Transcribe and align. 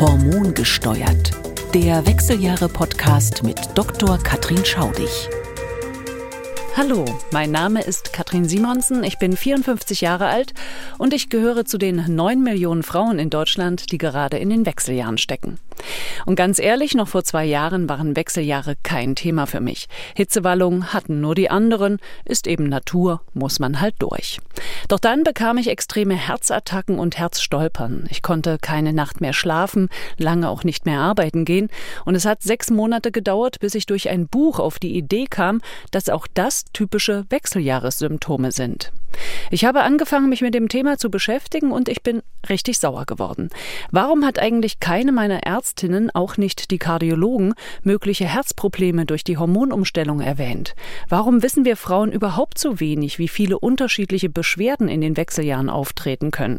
Hormongesteuert. 0.00 1.32
Der 1.74 2.06
Wechseljahre-Podcast 2.06 3.42
mit 3.42 3.58
Dr. 3.74 4.16
Katrin 4.18 4.64
Schaudig. 4.64 5.10
Hallo, 6.76 7.04
mein 7.32 7.50
Name 7.50 7.82
ist 7.82 8.12
Katrin 8.12 8.44
Simonsen, 8.44 9.02
ich 9.02 9.18
bin 9.18 9.36
54 9.36 10.00
Jahre 10.00 10.26
alt 10.28 10.54
und 10.98 11.12
ich 11.12 11.30
gehöre 11.30 11.64
zu 11.64 11.78
den 11.78 12.14
9 12.14 12.40
Millionen 12.40 12.84
Frauen 12.84 13.18
in 13.18 13.28
Deutschland, 13.28 13.90
die 13.90 13.98
gerade 13.98 14.38
in 14.38 14.50
den 14.50 14.66
Wechseljahren 14.66 15.18
stecken. 15.18 15.58
Und 16.26 16.36
ganz 16.36 16.58
ehrlich, 16.58 16.94
noch 16.94 17.08
vor 17.08 17.24
zwei 17.24 17.44
Jahren 17.44 17.88
waren 17.88 18.16
Wechseljahre 18.16 18.76
kein 18.82 19.14
Thema 19.14 19.46
für 19.46 19.60
mich. 19.60 19.88
Hitzewallungen 20.14 20.92
hatten 20.92 21.20
nur 21.20 21.34
die 21.34 21.50
anderen, 21.50 21.98
ist 22.24 22.46
eben 22.46 22.68
Natur, 22.68 23.22
muss 23.34 23.58
man 23.58 23.80
halt 23.80 23.94
durch. 23.98 24.38
Doch 24.88 24.98
dann 24.98 25.24
bekam 25.24 25.58
ich 25.58 25.68
extreme 25.68 26.14
Herzattacken 26.14 26.98
und 26.98 27.18
Herzstolpern. 27.18 28.06
Ich 28.10 28.22
konnte 28.22 28.58
keine 28.60 28.92
Nacht 28.92 29.20
mehr 29.20 29.32
schlafen, 29.32 29.88
lange 30.16 30.48
auch 30.48 30.64
nicht 30.64 30.86
mehr 30.86 31.00
arbeiten 31.00 31.44
gehen. 31.44 31.68
Und 32.04 32.14
es 32.14 32.24
hat 32.24 32.42
sechs 32.42 32.70
Monate 32.70 33.12
gedauert, 33.12 33.60
bis 33.60 33.74
ich 33.74 33.86
durch 33.86 34.08
ein 34.08 34.28
Buch 34.28 34.58
auf 34.58 34.78
die 34.78 34.96
Idee 34.96 35.26
kam, 35.28 35.60
dass 35.90 36.08
auch 36.08 36.26
das 36.32 36.64
typische 36.72 37.24
Wechseljahressymptome 37.30 38.52
sind. 38.52 38.92
Ich 39.50 39.64
habe 39.64 39.82
angefangen, 39.82 40.28
mich 40.28 40.42
mit 40.42 40.54
dem 40.54 40.68
Thema 40.68 40.98
zu 40.98 41.10
beschäftigen 41.10 41.72
und 41.72 41.88
ich 41.88 42.02
bin 42.02 42.22
richtig 42.48 42.78
sauer 42.78 43.06
geworden. 43.06 43.50
Warum 43.90 44.24
hat 44.24 44.38
eigentlich 44.38 44.80
keine 44.80 45.12
meiner 45.12 45.42
Ärztinnen, 45.44 46.10
auch 46.10 46.36
nicht 46.36 46.70
die 46.70 46.78
Kardiologen, 46.78 47.54
mögliche 47.82 48.26
Herzprobleme 48.26 49.06
durch 49.06 49.24
die 49.24 49.38
Hormonumstellung 49.38 50.20
erwähnt? 50.20 50.74
Warum 51.08 51.42
wissen 51.42 51.64
wir 51.64 51.76
Frauen 51.76 52.12
überhaupt 52.12 52.58
so 52.58 52.80
wenig, 52.80 53.18
wie 53.18 53.28
viele 53.28 53.58
unterschiedliche 53.58 54.28
Beschwerden 54.28 54.88
in 54.88 55.00
den 55.00 55.16
Wechseljahren 55.16 55.70
auftreten 55.70 56.30
können? 56.30 56.58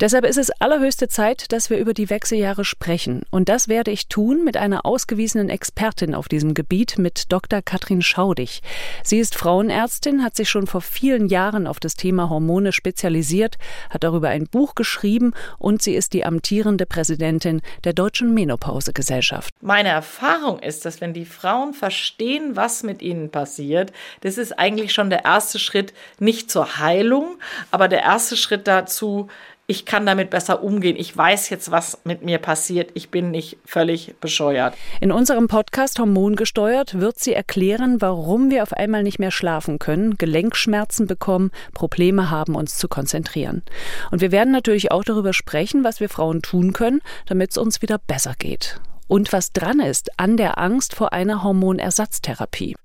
Deshalb 0.00 0.24
ist 0.24 0.38
es 0.38 0.50
allerhöchste 0.50 1.08
Zeit, 1.08 1.52
dass 1.52 1.70
wir 1.70 1.78
über 1.78 1.94
die 1.94 2.10
Wechseljahre 2.10 2.64
sprechen. 2.64 3.22
Und 3.30 3.48
das 3.48 3.68
werde 3.68 3.90
ich 3.90 4.08
tun 4.08 4.44
mit 4.44 4.56
einer 4.56 4.84
ausgewiesenen 4.86 5.48
Expertin 5.48 6.14
auf 6.14 6.28
diesem 6.28 6.54
Gebiet, 6.54 6.98
mit 6.98 7.32
Dr. 7.32 7.62
Katrin 7.62 8.02
Schaudig. 8.02 8.62
Sie 9.02 9.18
ist 9.18 9.36
Frauenärztin, 9.36 10.24
hat 10.24 10.36
sich 10.36 10.50
schon 10.50 10.66
vor 10.66 10.80
vielen 10.80 11.28
Jahren 11.28 11.66
auf 11.72 11.80
das 11.80 11.96
Thema 11.96 12.28
Hormone 12.28 12.70
spezialisiert, 12.70 13.56
hat 13.88 14.04
darüber 14.04 14.28
ein 14.28 14.46
Buch 14.46 14.74
geschrieben 14.74 15.32
und 15.58 15.80
sie 15.80 15.94
ist 15.94 16.12
die 16.12 16.26
amtierende 16.26 16.84
Präsidentin 16.84 17.62
der 17.84 17.94
Deutschen 17.94 18.34
Menopausegesellschaft. 18.34 19.54
Meine 19.62 19.88
Erfahrung 19.88 20.58
ist, 20.58 20.84
dass 20.84 21.00
wenn 21.00 21.14
die 21.14 21.24
Frauen 21.24 21.72
verstehen, 21.72 22.56
was 22.56 22.82
mit 22.82 23.00
ihnen 23.00 23.30
passiert, 23.30 23.90
das 24.20 24.36
ist 24.36 24.58
eigentlich 24.58 24.92
schon 24.92 25.08
der 25.08 25.24
erste 25.24 25.58
Schritt 25.58 25.94
nicht 26.18 26.50
zur 26.50 26.76
Heilung, 26.78 27.38
aber 27.70 27.88
der 27.88 28.02
erste 28.02 28.36
Schritt 28.36 28.66
dazu, 28.68 29.28
ich 29.72 29.86
kann 29.86 30.04
damit 30.04 30.28
besser 30.28 30.62
umgehen. 30.62 30.96
Ich 30.98 31.16
weiß 31.16 31.48
jetzt, 31.48 31.70
was 31.70 32.02
mit 32.04 32.22
mir 32.22 32.36
passiert. 32.36 32.90
Ich 32.92 33.08
bin 33.08 33.30
nicht 33.30 33.56
völlig 33.64 34.14
bescheuert. 34.20 34.74
In 35.00 35.10
unserem 35.10 35.48
Podcast 35.48 35.98
Hormongesteuert 35.98 37.00
wird 37.00 37.18
sie 37.18 37.32
erklären, 37.32 38.02
warum 38.02 38.50
wir 38.50 38.64
auf 38.64 38.74
einmal 38.74 39.02
nicht 39.02 39.18
mehr 39.18 39.30
schlafen 39.30 39.78
können, 39.78 40.18
Gelenkschmerzen 40.18 41.06
bekommen, 41.06 41.52
Probleme 41.72 42.28
haben, 42.28 42.54
uns 42.54 42.76
zu 42.76 42.86
konzentrieren. 42.86 43.62
Und 44.10 44.20
wir 44.20 44.30
werden 44.30 44.52
natürlich 44.52 44.92
auch 44.92 45.04
darüber 45.04 45.32
sprechen, 45.32 45.84
was 45.84 46.00
wir 46.00 46.10
Frauen 46.10 46.42
tun 46.42 46.74
können, 46.74 47.00
damit 47.24 47.52
es 47.52 47.56
uns 47.56 47.80
wieder 47.80 47.96
besser 47.96 48.34
geht. 48.38 48.78
Und 49.08 49.32
was 49.32 49.52
dran 49.52 49.80
ist 49.80 50.10
an 50.20 50.36
der 50.36 50.58
Angst 50.58 50.94
vor 50.94 51.14
einer 51.14 51.42
Hormonersatztherapie. 51.42 52.76